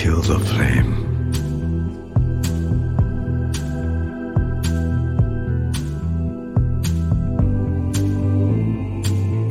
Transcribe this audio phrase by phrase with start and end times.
[0.00, 0.92] kill the flame.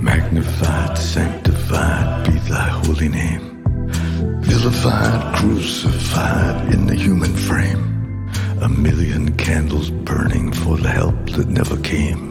[0.02, 3.64] Magnified, sanctified be thy holy name.
[4.42, 8.32] Vilified, crucified in the human frame.
[8.62, 12.29] A million candles burning for the help that never came.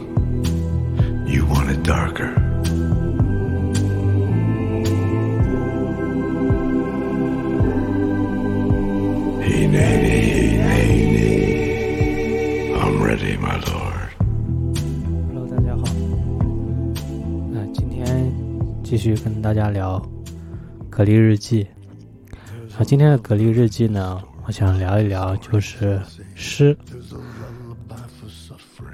[19.49, 19.99] 大家聊
[20.95, 21.63] 《蛤蜊日记》。
[22.77, 25.99] 啊，今天的《蛤蜊日记》呢，我想聊一聊就是
[26.35, 26.77] 诗。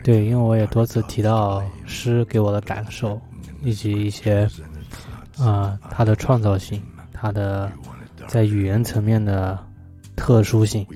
[0.02, 3.20] 对，因为我也多次提到诗给我的感受，
[3.64, 4.50] 以及一些
[5.38, 6.82] 啊、它的创造性，
[7.12, 7.70] 它的
[8.26, 9.60] 在语言层面的
[10.16, 10.88] 特殊性。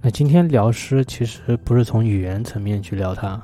[0.00, 3.38] 那今天聊诗，其实不是从语言层面去聊它，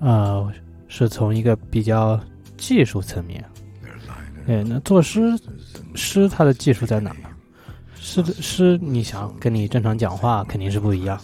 [0.00, 0.50] 呃，
[0.88, 2.18] 是从一个比较
[2.56, 3.44] 技术层面。
[4.46, 5.36] 对，那作诗，
[5.94, 7.28] 诗它的技术在哪呢？
[7.96, 11.20] 诗的诗，你想跟你正常讲话肯定是不一样，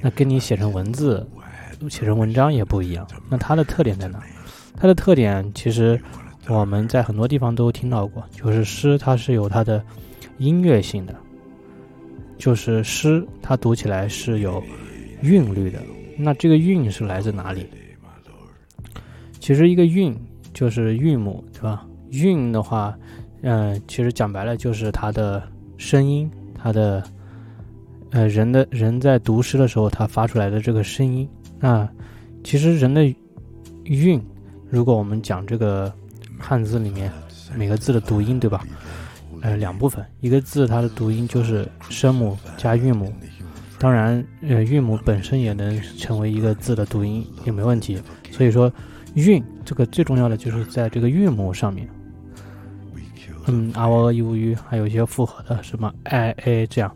[0.00, 1.28] 那跟你写成文字、
[1.90, 3.06] 写成文章也不一样。
[3.28, 4.22] 那它的特点在哪？
[4.74, 6.00] 它的特点其实
[6.48, 9.84] 我们在很多地方都听到过，就是诗它是有它的
[10.38, 11.14] 音乐性的，
[12.38, 14.64] 就是诗它读起来是有
[15.20, 15.78] 韵律的。
[16.16, 17.66] 那这个韵是来自哪里？
[19.38, 20.16] 其实一个韵
[20.54, 21.86] 就是韵母，对吧？
[22.12, 22.96] 韵的话，
[23.42, 25.42] 嗯、其实讲白了就是它的
[25.76, 27.02] 声音，它的
[28.10, 31.28] 呃人的人在读诗的时候，他发出来的这个声音。
[31.58, 31.88] 那
[32.44, 33.04] 其实人的
[33.84, 34.20] 韵，
[34.68, 35.92] 如果我们讲这个
[36.38, 37.10] 汉字里面
[37.56, 38.64] 每个字的读音，对吧？
[39.40, 43.12] 呃，两部分，一个字它的读音就是声母加韵母，
[43.78, 48.00] 当然，呃，韵母本身也能成为一个字的读音，也没问题。
[48.30, 48.72] 所以说，
[49.14, 51.88] 韵这个最重要的就是在这个韵母上面。
[53.46, 56.94] 嗯，a o u u，还有一些复合的什么 i a 这样，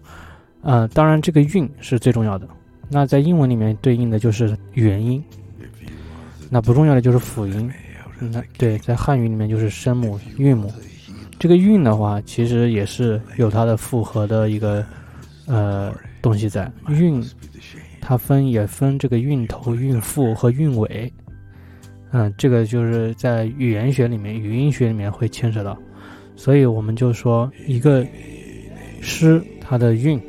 [0.63, 2.49] 呃，当然这个韵是最重要的。
[2.89, 5.23] 那在英文里面对应的就是元音，
[6.49, 7.71] 那不重要的就是辅音。
[8.19, 10.73] 那对，在汉语里面就是声母、韵母。
[11.39, 14.87] 这个韵的话，其实也是有它的复合的一个
[15.47, 15.93] 呃
[16.23, 16.71] 东西在。
[16.89, 17.23] 韵
[18.01, 21.13] 它分也分这个韵头、韵腹和韵尾。
[22.13, 25.77] 嗯，这个就是在语言学里面、语音学里面会牵扯到。
[26.37, 28.07] 所以我们就说，一个
[29.01, 30.21] 诗它的韵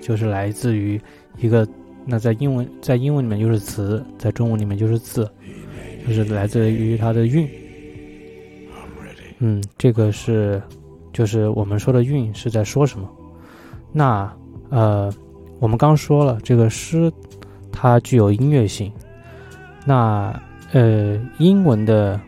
[0.00, 1.00] 就是来自于
[1.38, 1.66] 一个，
[2.06, 5.30] 那在英文在英文里面就是词，在中文里面就是字，
[6.06, 7.48] 就是来自于它的韵。
[9.40, 10.62] 嗯，这个是
[11.12, 13.10] 就是我们说的韵是在说什么？
[13.92, 14.32] 那
[14.70, 15.12] 呃，
[15.58, 17.12] 我们刚说了，这个诗
[17.72, 18.90] 它具有音乐性。
[19.84, 20.40] 那
[20.72, 22.18] 呃，英文的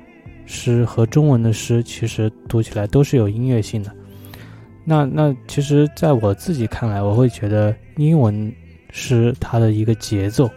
[0.47, 3.91] 诗和中文的诗其实读起来都是有音乐性的。
[4.85, 8.53] 那那其实，在我自己看来，我会觉得英文
[8.91, 10.51] 诗它的一个节奏，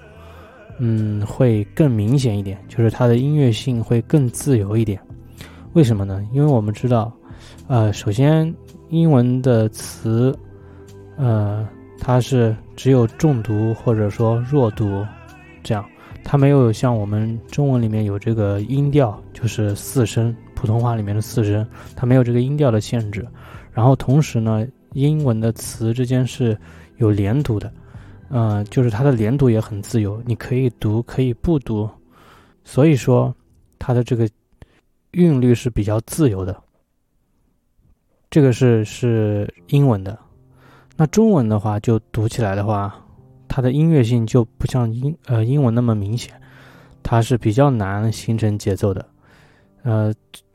[0.79, 4.99] 嗯，会更明显一点，就是它的音乐性会更自由一点。
[5.73, 6.21] 为什么呢？
[6.33, 7.13] 因为我们知道，
[7.67, 8.53] 呃，首先
[8.89, 10.37] 英文的词，
[11.15, 11.65] 呃，
[11.99, 15.05] 它是只有重读或者说弱读，
[15.63, 15.85] 这样，
[16.29, 21.65] 它没有像我们中文里面有这个音调，就是四声，普通话里面的四声，
[21.95, 23.25] 它没有这个音调的限制。
[23.71, 26.57] 然后同时呢，英文的词之间是
[26.97, 27.71] 有连读的，
[28.27, 31.89] 呃，就是它的连读也很自由，你可以读，可以不读，
[32.65, 33.33] 所以说
[33.79, 34.29] 它的这个
[35.11, 36.61] 韵律是比较自由的。
[38.29, 40.19] 这个是是英文的，
[40.97, 42.93] 那中文的话就读起来的话，
[43.47, 46.33] 它的音乐性就不像英呃英文那么明显，
[47.03, 49.05] 它是比较难形成节奏的，
[49.83, 50.13] 呃。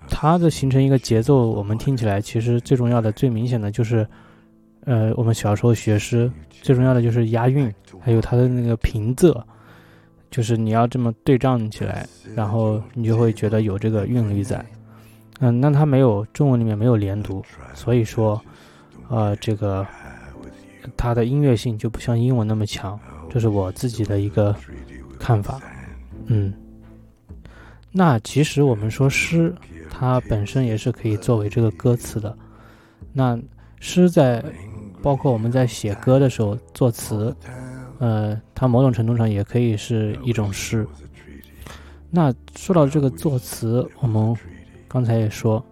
[0.09, 4.05] 它的形成一个节奏，我们听起来其实最重要的、最明显的就是，
[4.85, 9.41] 呃，我们小时候学诗最重要的就是押韵，还有它的那个平仄，
[10.29, 12.05] 就是你要这么对仗起来，
[12.35, 14.63] 然后你就会觉得有这个韵律在。
[15.39, 17.41] 嗯，那它没有中文里面没有连读，
[17.73, 18.43] 所以说，
[19.09, 19.87] 呃，这个
[20.97, 22.99] 它的音乐性就不像英文那么强，
[23.31, 24.55] 这是我自己的一个
[25.19, 25.61] 看法。
[26.27, 26.53] 嗯，
[27.91, 29.55] 那其实我们说诗。
[29.95, 32.37] 它本身也是可以作为这个歌词的。
[33.13, 33.39] 那
[33.79, 34.43] 诗在
[35.03, 37.33] 包括我们在写歌的时候作词，
[37.99, 40.85] 呃，它某种程度上也可以是一种诗。
[42.11, 44.35] 那说到这个作词，我们
[44.89, 45.63] 刚才也说，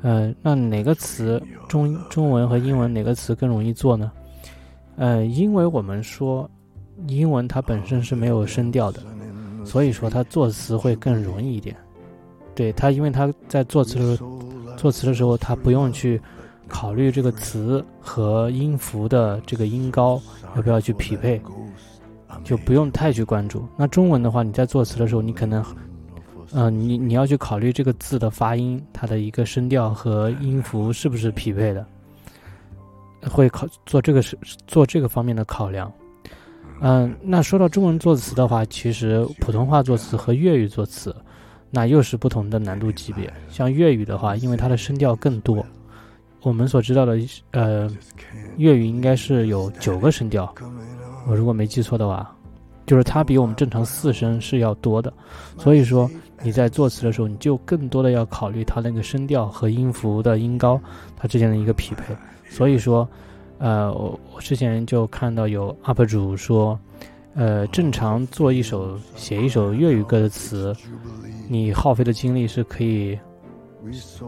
[0.00, 4.10] 呃，那哪个词中中文和英文哪个词更容易做呢？
[4.96, 6.50] 呃，因为我们说
[7.06, 9.00] 英文它本身是没有声调的，
[9.64, 11.76] 所以说它作词会更容易一点。
[12.54, 14.40] 对它，因为它在作词的时候，
[14.76, 16.20] 作词的时候它不用去
[16.66, 20.20] 考虑这个词和音符的这个音高
[20.56, 21.40] 要不要去匹配。
[22.44, 23.66] 就不用太去关注。
[23.78, 25.64] 那中文的话，你在作词的时候，你可能，
[26.52, 31.86] 嗯，你你要去考虑这个字的发音，它的一个声调和音符是不是匹配的，
[33.30, 34.36] 会考做这个是
[34.66, 35.92] 做这个方面的考量。
[36.80, 41.14] 嗯，那说到中文作词的话，其实普通话作词和粤语作词，
[41.70, 43.32] 那又是不同的难度级别。
[43.48, 45.64] 像粤语的话，因为它的声调更多，
[46.42, 47.18] 我们所知道的，
[47.52, 47.90] 呃，
[48.56, 50.54] 粤语应该是有九个声调，
[51.26, 52.32] 我如果没记错的话。
[52.84, 55.12] 就是它比我们正常四声是要多的，
[55.58, 56.08] 所以说
[56.42, 60.80] 你在作词的时候，你就更多的要考虑它那个声调和音符的音高
[61.16, 62.14] 它之间的一个匹配。
[62.48, 63.08] 所以说，
[63.58, 66.78] 呃，我我之前就看到有 UP 主说，
[67.34, 70.74] 呃，正常做一首写一首粤语歌的词，
[71.48, 73.18] 你耗费的精力是可以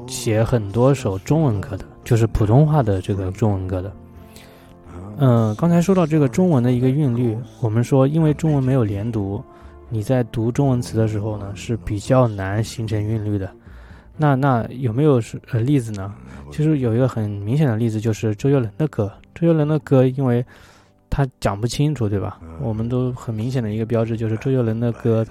[0.06, 3.92] 写很多首中文歌的，就是普通话的这个中文歌的。
[5.18, 9.42] 嗯，刚才说到这个中文的一个韵律，我们说因为中文没有连读，
[9.88, 13.50] 你在读中文词的时候呢是比较难形成韵律的。
[14.16, 16.12] 那那有没有是呃例子呢？
[16.50, 19.10] 其实有一个很明显的例子就是周杰伦的歌。
[19.34, 20.44] 周杰伦的歌，因为
[21.08, 22.40] 他讲不清楚，对吧？
[22.60, 25.24] 我们都很明显的一个标志就是周杰伦的歌，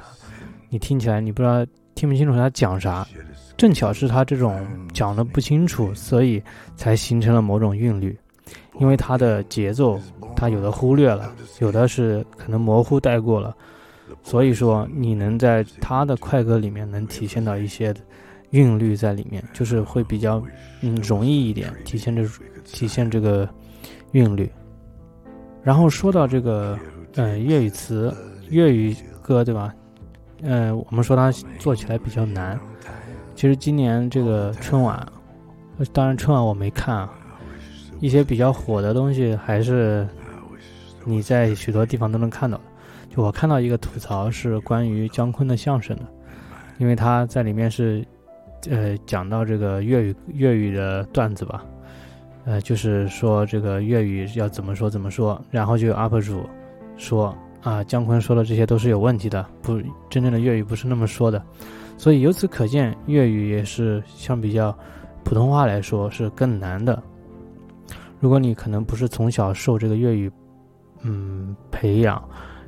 [0.69, 1.65] 你听起来你不知道
[1.95, 3.05] 听不清楚他讲啥。
[3.57, 6.41] 正巧是他这种讲的不清楚，所以
[6.75, 8.17] 才形成了某种韵律。
[8.79, 9.99] 因为它的节奏，
[10.35, 13.55] 它有的忽略了，有的是可能模糊带过了，
[14.23, 17.93] 所以说你能在他的快歌里面能体现到一些
[18.51, 20.43] 韵律在里面，就是会比较
[20.81, 22.23] 嗯容易一点体现这
[22.63, 23.47] 体现这个
[24.11, 24.49] 韵律。
[25.63, 26.77] 然后说到这个
[27.15, 28.13] 嗯粤语词、
[28.49, 29.73] 粤语歌，对吧？
[30.41, 32.59] 嗯，我们说它做起来比较难。
[33.35, 35.05] 其实今年这个春晚，
[35.91, 37.13] 当然春晚我没看啊。
[37.99, 40.07] 一些比较火的东西，还是
[41.03, 42.63] 你在许多地方都能看到的。
[43.17, 46.03] 就我看到一个吐槽是关于姜昆的相声的，
[46.77, 48.05] 因为他在里面是，
[48.69, 51.65] 呃，讲到这个粤语粤语的段子吧，
[52.45, 56.47] 呃，就是说这个粤语要怎么说怎么说，然后就有 UP 主
[56.95, 59.81] 说啊，姜昆说的这些都是有问题的，不
[60.11, 61.43] 真正的粤语不是那么说的，
[61.97, 64.77] 所以由此可见，粤语也是相比较
[65.23, 67.01] 普通话来说是更难的。
[68.19, 70.31] 如果你可能不是从小受这个粤语，
[71.01, 72.23] 嗯，培养，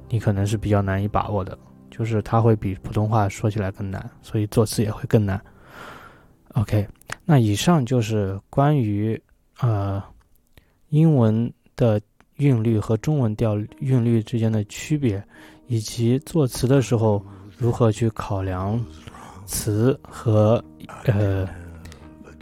[0.09, 1.57] 你可能是比较难以把握的，
[1.89, 5.39] 就是它会比普通话说起来更难，所以作词也会更难。
[6.53, 6.87] OK，
[7.25, 9.21] 那以上就是关于
[9.59, 10.03] 呃
[10.89, 12.01] 英文的
[12.37, 15.23] 韵律和中文调韵律之间的区别，
[15.67, 17.23] 以及作词的时候
[17.57, 18.83] 如何去考量
[19.45, 20.63] 词和
[21.05, 21.47] 呃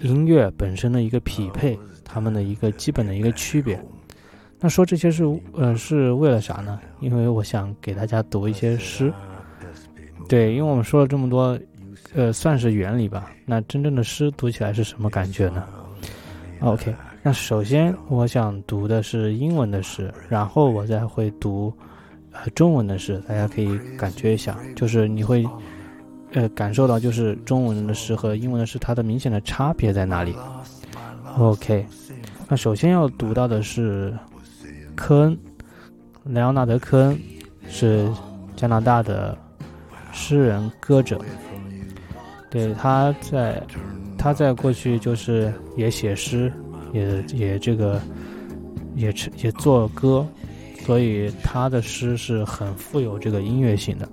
[0.01, 1.77] 音乐本身的一个匹配。
[2.09, 3.77] 他们的一个基本的一个区别，
[4.59, 5.23] 那说这些是
[5.53, 6.79] 呃是为了啥呢？
[6.99, 9.13] 因为我想给大家读一些诗，
[10.27, 11.57] 对，因为我们说了这么多，
[12.15, 13.31] 呃，算是原理吧。
[13.45, 15.63] 那真正的诗读起来是什么感觉呢
[16.61, 21.71] ？OK，那首先我想读的是英文的诗，然后我再会读
[22.31, 25.47] 呃中文的诗，大家可以感觉一下，就是你会
[26.33, 30.35] 呃感受到就是中文的诗和英文的诗它的明显的差别在哪里。
[31.37, 31.85] OK，
[32.47, 34.17] 那首先要读到的是
[34.97, 35.37] 科恩，
[36.25, 37.17] 莱昂纳德·科恩
[37.69, 38.11] 是
[38.55, 39.37] 加拿大的
[40.11, 41.21] 诗人、歌者。
[42.49, 43.63] 对，他在
[44.17, 46.51] 他在过去就是也写诗，
[46.91, 48.01] 也也这个
[48.95, 50.27] 也也做歌，
[50.85, 54.09] 所以他的诗是很富有这个音乐性的。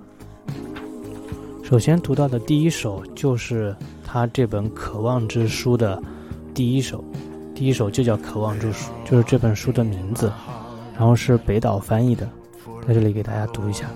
[1.63, 3.75] 首先读到的第一首就是
[4.05, 6.01] 他这本《渴望之书》的。
[6.53, 7.03] 第一首，
[7.53, 10.31] 第一首就叫《渴望之书》，就是这本书的名字，
[10.94, 12.28] 然后是北岛翻译的，
[12.86, 13.90] 在这里给大家读一下。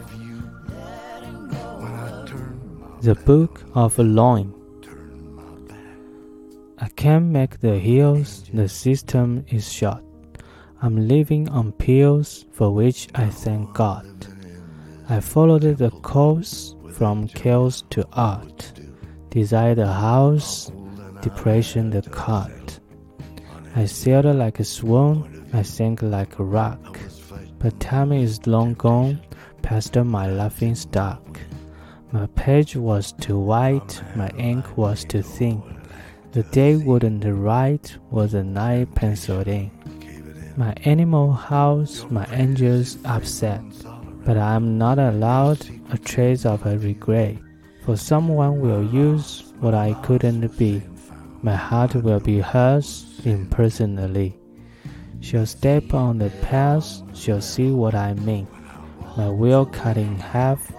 [3.02, 4.48] The Book of Longing.
[6.76, 10.00] I can't make the hills, the system is shot.
[10.80, 14.04] I'm living on pills for which I thank God.
[15.08, 18.72] I followed the course from chaos to art,
[19.30, 20.70] desired a house
[21.22, 22.80] depression the cut.
[23.76, 26.99] I sailed like a swan, I sank like a rock.
[27.57, 29.19] But time is long gone,
[29.61, 31.39] past my laughing stock.
[32.11, 35.61] My page was too white, my ink was too thin.
[36.31, 39.71] The day wouldn't write, was the night penciled in.
[40.55, 43.61] My animal house, my angels upset.
[44.25, 47.37] But I'm not allowed a trace of a regret.
[47.83, 50.83] For someone will use what I couldn't be.
[51.41, 54.38] My heart will be hers impersonally.
[55.21, 58.47] She'll step on the path, she'll see what I mean.
[59.17, 60.71] My will cut in half,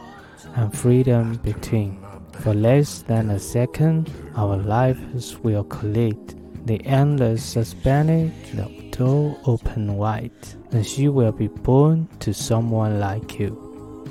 [0.56, 1.98] and freedom between.
[2.40, 6.34] For less than a second, our lives will collide.
[6.66, 10.32] The endless suspended, the door open wide,
[10.72, 13.50] and she will be born to someone like you.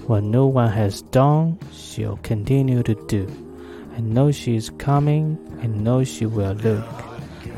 [0.07, 3.27] What no one has done, she'll continue to do.
[3.95, 7.08] I know she is coming, I know she will look.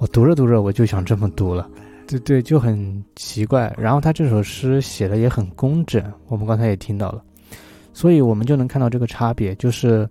[0.00, 1.70] 我读着读着我就想这么读了。
[2.08, 3.72] 对对，就很奇怪。
[3.78, 7.22] 然后他这首诗写的也很工整，我们刚才也听到了，
[7.92, 10.08] 所以我们就能看到这个差别，就是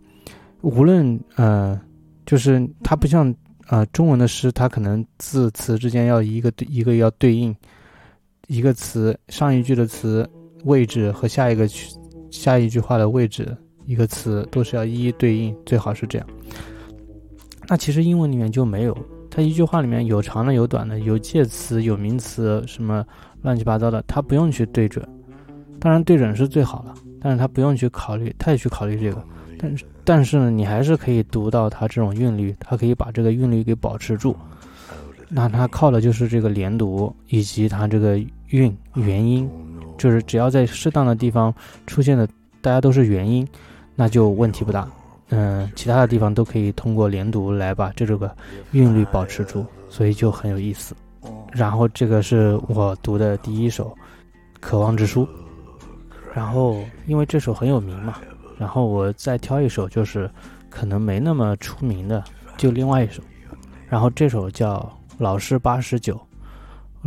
[0.62, 1.82] 无论呃，
[2.28, 3.34] 就是它不像
[3.68, 7.54] 呃中文的诗，它可能字词之间要一个对一个要对应，
[8.48, 10.30] 一个词上一句的词
[10.66, 11.88] 位置和下一个句
[12.30, 16.28] 下一句话的位置一个词都是要一一对应，最好是这样。
[17.68, 18.96] 那其实英文里面就没有。
[19.30, 23.06] 它一句话里面有长的有短的，有介词有名词，什么
[23.42, 25.08] 乱七八糟的，它不用去对准。
[25.80, 29.24] 当然对准是最好了，但是它不用去考虑太去考虑这个。
[29.58, 34.36] 但是但是呢，你还是可以读到它这种韵律，它可以把这个韵律给保持住。
[35.30, 39.48] 那它靠的就是这个连读以及它这个韵元音，
[39.98, 41.54] 就是只要在适当的地方
[41.86, 42.28] 出现的，
[42.62, 43.48] 大家都是元音，
[43.96, 44.90] 那就问题不大。
[45.32, 48.36] 嗯，其他的地方都可以通过连读来把这个
[48.72, 50.96] 韵律保持住，所以就很有意思。
[51.52, 53.90] 然后这个是我读的第一首
[54.60, 55.24] 《渴望之书》，
[56.34, 58.16] 然后因为这首很有名嘛，
[58.58, 60.28] 然后我再挑一首就是
[60.68, 62.24] 可能没那么出名的，
[62.58, 63.22] 就另外一首。
[63.88, 64.78] 然后这首叫
[65.20, 66.20] 《老师八十九》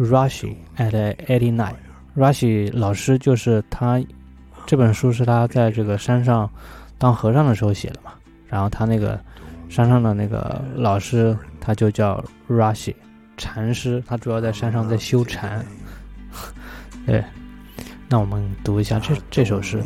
[0.09, 1.75] ，Rashi at eighty nine。
[2.17, 4.01] Rashi 老师就是他，
[4.65, 6.49] 这本书是他在这个山上。
[7.03, 8.13] 当和尚的时候写的嘛，
[8.47, 9.19] 然后他那个
[9.69, 12.95] 山上的那个老师，他就叫 Rashi
[13.37, 15.67] 禅师，他主要在山上在修禅。
[17.05, 17.25] 对，
[18.09, 19.83] 那我们读一下这这首诗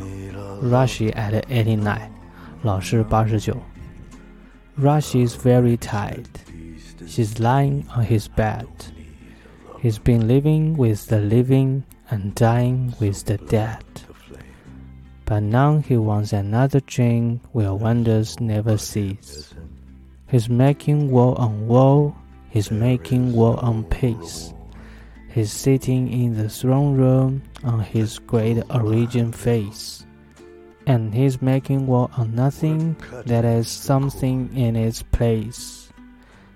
[0.63, 2.11] ，Rashi at eighty nine，
[2.61, 3.57] 老师八十九。
[4.79, 6.27] Rashi is very tired.
[7.07, 8.67] He's lying on his bed.
[9.83, 11.81] He's been living with the living
[12.11, 13.81] and dying with the dead.
[15.27, 19.53] But now he wants another drink where wonders never cease.
[20.29, 22.15] He's making war on war,
[22.49, 24.55] he's making war on peace.
[25.29, 30.07] He's sitting in the throne room on his great origin face.
[30.87, 32.95] And he's making war on nothing
[33.27, 35.93] that has something in its place.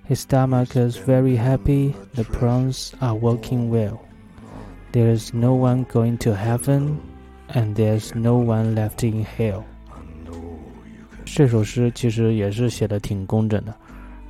[0.05, 4.00] His stomach is very happy, the prawns are working well.
[4.93, 7.10] There is no one going to heaven,
[7.54, 9.62] and there's no one left in hell。
[11.25, 13.73] 这首诗其实也是写的挺工整的，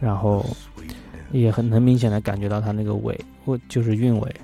[0.01, 0.45] 然后
[1.33, 4.35] 也很能明显的感觉到它那个尾，或就是韵尾，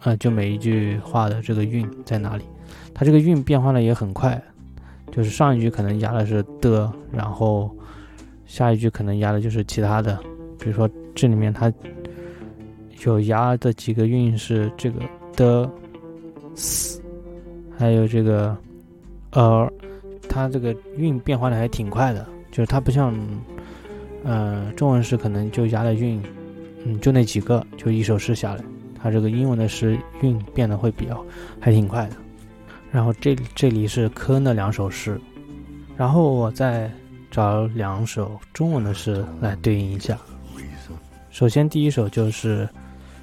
[0.00, 2.44] 啊，就每一句话的这个韵在哪里。
[2.92, 4.42] 它这个韵变化的也很快，
[5.12, 7.70] 就是上一句可能压的是的，然后
[8.46, 10.18] 下一句可能压的就是其他的，
[10.58, 11.72] 比如说这里面它
[13.04, 15.00] 有压的几个韵是这个
[15.36, 15.70] 的
[16.56, 17.03] s。
[17.76, 18.56] 还有这个，
[19.32, 19.70] 呃，
[20.28, 23.14] 它这个韵变化的还挺快的，就是它不像，
[24.22, 26.22] 呃，中文诗可能就押的韵，
[26.84, 28.64] 嗯，就那几个，就一首诗下来，
[29.00, 31.24] 它这个英文的诗韵变得会比较
[31.60, 32.16] 还挺快的。
[32.90, 35.20] 然后这这里是科恩的两首诗，
[35.96, 36.88] 然后我再
[37.28, 40.16] 找两首中文的诗来对应一下。
[41.30, 42.68] 首先第一首就是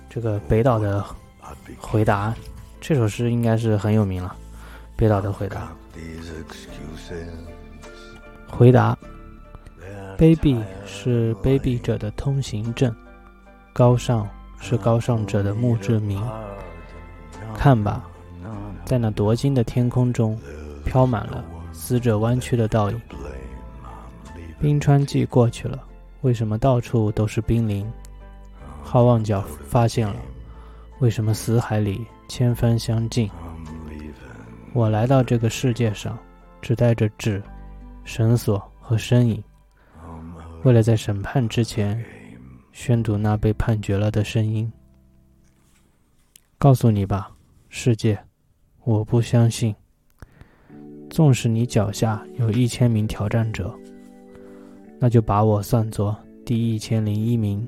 [0.09, 1.01] 这个北岛的
[1.79, 2.35] 回答，
[2.81, 4.35] 这首诗应该是很有名了。
[5.01, 5.75] 北岛的回答：
[8.47, 8.95] 回答，
[10.15, 12.95] 卑鄙是卑鄙者的通行证，
[13.73, 14.29] 高尚
[14.59, 16.23] 是高尚者的墓志铭。
[17.55, 18.03] 看吧，
[18.85, 20.39] 在那夺金的天空中，
[20.85, 21.43] 飘满了
[21.73, 23.01] 死者弯曲的倒影。
[24.59, 25.83] 冰川季过去了，
[26.21, 27.91] 为什么到处都是冰凌？
[28.83, 30.15] 好望角发现了，
[30.99, 33.27] 为什么死海里千帆相近？
[34.73, 36.17] 我来到这个世界上，
[36.61, 37.43] 只带着纸、
[38.05, 39.43] 绳索和身影，
[40.63, 42.01] 为了在审判之前
[42.71, 44.71] 宣读那被判决了的声音。
[46.57, 47.29] 告诉你吧，
[47.67, 48.17] 世界，
[48.85, 49.75] 我不相信。
[51.09, 53.77] 纵使你脚下有一千名挑战者，
[54.97, 57.67] 那就把我算作第一千零一名。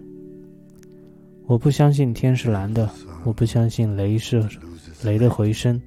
[1.47, 2.89] 我不相信天是蓝的，
[3.25, 4.47] 我不相信雷是
[5.03, 5.81] 雷的回声，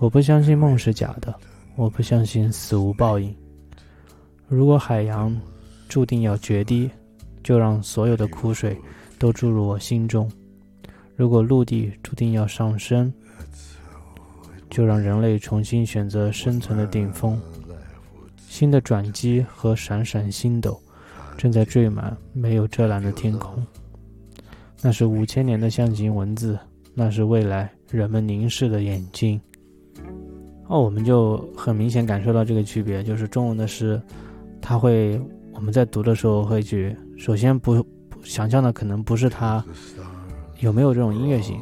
[0.00, 1.34] 我不相信梦是假的，
[1.76, 3.36] 我不相信死无报应。
[4.48, 5.38] 如果海洋
[5.90, 6.90] 注定要决堤，
[7.44, 8.74] 就让所有的苦水
[9.18, 10.26] 都注入我心中。
[11.16, 13.12] 如果陆地注定要上升，
[14.70, 17.38] 就让人类重新选择生存的顶峰。
[18.48, 20.80] 新的转机和闪闪星斗
[21.36, 23.62] 正在缀满没有遮拦的天空。
[24.80, 26.58] 那是五千年的象形文字，
[26.94, 29.38] 那是未来人们凝视的眼睛。
[30.70, 34.00] 哦，我们就很明显感受到这个区别，就是中文的诗，
[34.62, 35.20] 它会
[35.52, 37.84] 我们在读的时候会去，首先不
[38.22, 39.62] 想象的可能不是它。
[40.60, 41.60] 有没有这种音乐性？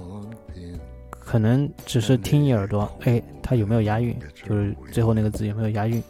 [1.10, 4.14] 可能只是听一耳朵，哎，它有没有押韵？
[4.34, 6.02] 就是最后那个字有没有押韵？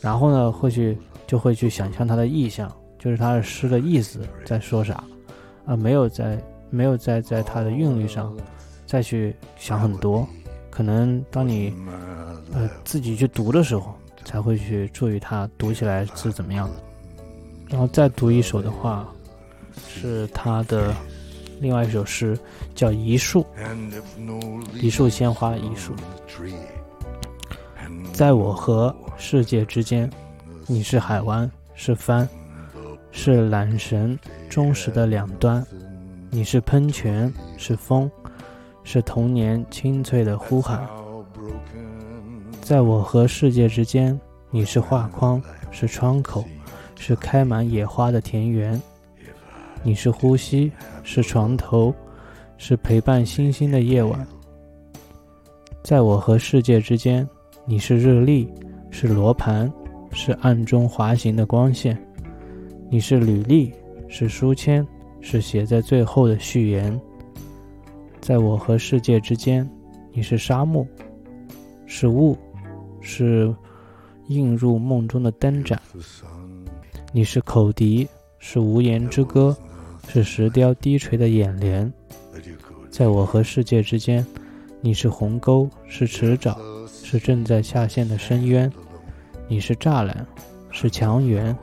[0.00, 0.96] 然后呢，会去
[1.26, 5.04] 就会去想象它的意象，就是它的诗的意思在说啥，
[5.66, 6.38] 啊，没有在
[6.70, 8.34] 没有在在它的韵律上
[8.86, 10.26] 再去想很多。
[10.74, 11.72] 可能当你
[12.52, 16.74] 呃自己去读的时候，才会去注意它读起来是怎么样的。
[17.68, 19.08] 然后再读一首的话，
[19.86, 20.92] 是他的。
[21.60, 22.36] 另外一首诗
[22.74, 23.46] 叫《一树》，
[24.74, 25.94] 一树鲜花一树，
[28.12, 30.10] 在我和世界之间，
[30.66, 32.28] 你是海湾，是帆，
[33.12, 34.18] 是缆绳
[34.50, 35.62] 忠实的两端；
[36.28, 38.10] 你是喷泉，是风，
[38.84, 40.86] 是童年清脆的呼喊。
[42.60, 44.18] 在我和世界之间，
[44.50, 46.44] 你是画框，是窗口，
[46.94, 48.80] 是开满野花的田园。
[49.82, 50.70] 你是呼吸，
[51.02, 51.92] 是床头，
[52.56, 54.26] 是陪伴星星的夜晚。
[55.82, 57.28] 在我和世界之间，
[57.66, 58.48] 你是日历，
[58.90, 59.70] 是罗盘，
[60.12, 61.98] 是暗中滑行的光线。
[62.88, 63.72] 你是履历，
[64.08, 64.86] 是书签，
[65.20, 66.98] 是写在最后的序言。
[68.24, 69.68] 在我和世界之间，
[70.10, 70.82] 你是沙漠，
[71.84, 72.34] 是雾，
[73.02, 73.54] 是
[74.28, 75.78] 映入梦中的灯盏。
[77.12, 78.08] 你是口笛，
[78.38, 79.54] 是无言之歌。
[80.08, 81.92] 是石雕低垂的眼帘，
[82.90, 84.24] 在我和世界之间，
[84.80, 86.56] 你是鸿沟，是池沼，
[86.88, 88.70] 是正在下陷的深渊；
[89.48, 90.26] 你是栅栏，
[90.70, 91.54] 是墙垣，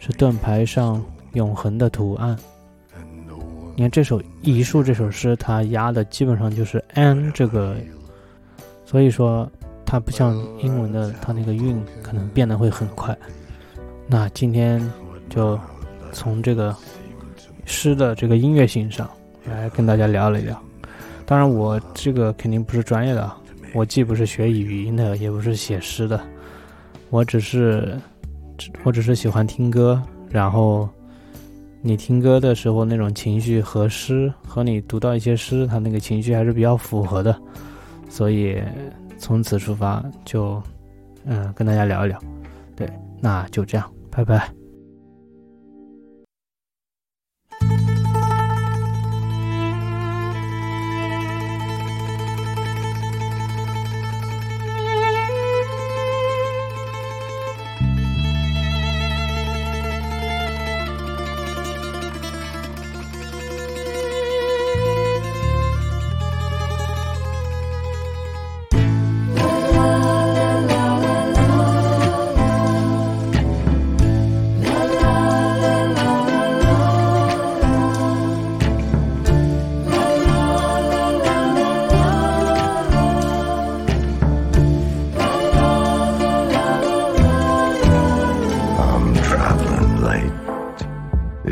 [0.00, 1.00] 是盾牌上
[1.34, 2.36] 永恒的图案。
[3.80, 7.74] 你看这首《一树》这首诗，它押的基本上就是 “an” 这个，
[8.84, 9.50] 所以说
[9.86, 13.16] 它不像英文的，它那个韵可能变得会很快。
[14.06, 14.86] 那今天
[15.30, 15.58] 就
[16.12, 16.76] 从这个。
[17.64, 19.08] 诗的这个音乐性上
[19.46, 20.60] 来跟大家聊了聊，
[21.24, 23.32] 当然我这个肯定不是专业的，
[23.72, 26.20] 我既不是学语音的，也不是写诗的，
[27.08, 27.98] 我只是，
[28.82, 30.86] 我只是喜欢听歌，然后
[31.82, 37.34] 你听歌的时候那种情绪和诗和你读到一些诗，他那个情绪还是比较符合的，
[38.08, 38.62] 所以
[39.18, 40.62] 从此出发就，
[41.24, 42.18] 嗯，跟大家聊一聊，
[42.76, 42.88] 对，
[43.20, 44.59] 那就这样，拜拜。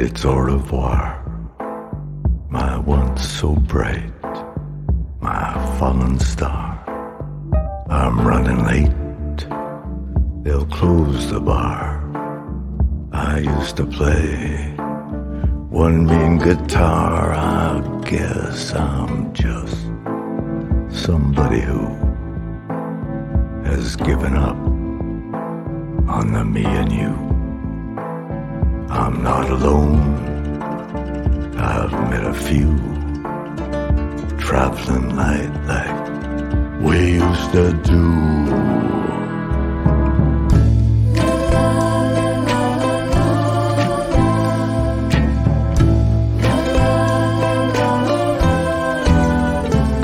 [0.00, 1.24] It's au revoir,
[2.50, 4.12] my once so bright,
[5.20, 6.78] my fallen star.
[7.90, 9.48] I'm running late,
[10.44, 12.00] they'll close the bar.
[13.12, 14.72] I used to play
[15.68, 19.78] one mean guitar, I guess I'm just
[21.04, 21.88] somebody who
[23.64, 24.56] has given up
[26.08, 27.27] on the me and you.
[28.90, 30.00] I'm not alone.
[31.58, 32.76] I've met a few
[34.38, 38.02] traveling light like we used to do.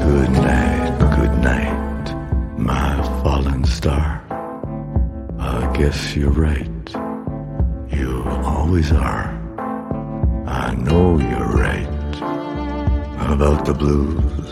[0.04, 4.22] Good night, good night, my fallen star.
[5.38, 6.73] I guess you're right.
[8.74, 9.30] Always are.
[10.48, 12.16] I know you're right
[13.32, 14.46] about the blues.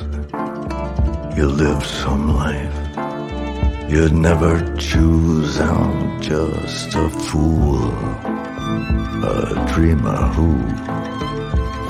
[1.36, 5.58] You live some life you'd never choose.
[5.58, 7.90] I'm just a fool,
[9.24, 10.50] a dreamer who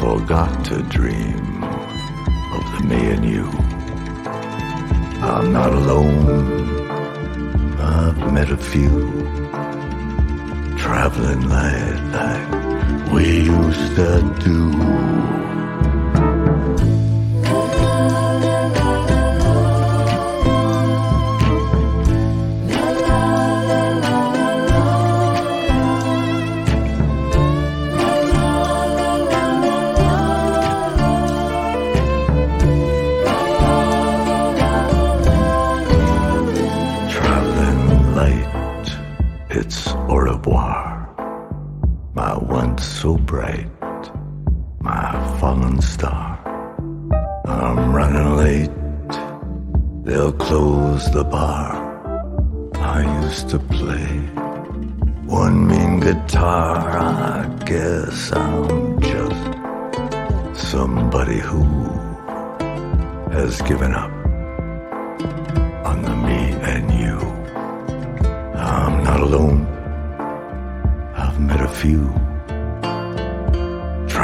[0.00, 1.62] forgot to dream
[2.56, 3.46] of the me and you.
[5.20, 6.80] I'm not alone.
[7.78, 9.32] I've met a few
[10.82, 15.51] traveling light like we used to do.
[44.80, 46.38] My fallen star.
[47.44, 48.70] I'm running late,
[50.04, 51.68] they'll close the bar.
[52.74, 54.06] I used to play
[55.40, 56.78] one mean guitar.
[56.98, 59.44] I guess I'm just
[60.70, 61.62] somebody who
[63.30, 64.12] has given up
[65.88, 66.40] on the me
[66.72, 67.16] and you.
[68.58, 69.66] I'm not alone.
[71.14, 72.21] I've met a few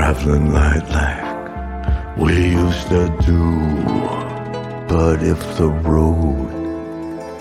[0.09, 2.33] traveling light like we
[2.65, 3.45] used to do.
[4.89, 6.49] But if the road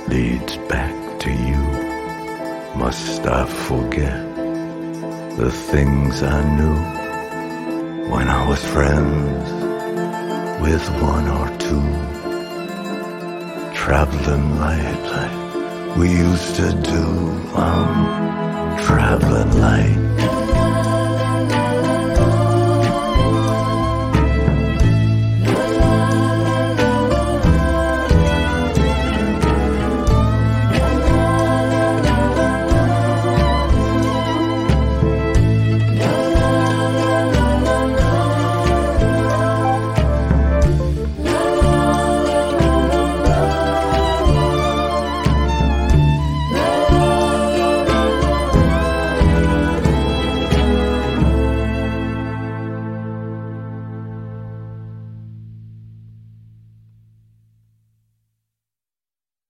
[0.09, 1.63] leads back to you,
[2.75, 4.19] must I forget
[5.37, 6.79] the things I knew
[8.11, 9.47] when I was friends
[10.61, 11.87] with one or two?
[13.81, 17.05] traveling light like we used to do.
[17.55, 20.56] I'm traveling light.